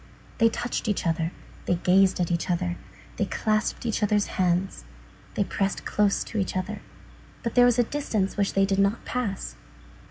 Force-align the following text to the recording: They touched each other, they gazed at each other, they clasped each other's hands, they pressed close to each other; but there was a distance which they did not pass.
They 0.39 0.49
touched 0.49 0.87
each 0.87 1.05
other, 1.05 1.31
they 1.67 1.75
gazed 1.75 2.19
at 2.19 2.31
each 2.31 2.49
other, 2.49 2.75
they 3.17 3.25
clasped 3.27 3.85
each 3.85 4.01
other's 4.01 4.25
hands, 4.41 4.83
they 5.35 5.43
pressed 5.43 5.85
close 5.85 6.23
to 6.23 6.39
each 6.39 6.57
other; 6.57 6.81
but 7.43 7.53
there 7.53 7.65
was 7.65 7.77
a 7.77 7.83
distance 7.83 8.35
which 8.35 8.53
they 8.53 8.65
did 8.65 8.79
not 8.79 9.05
pass. 9.05 9.55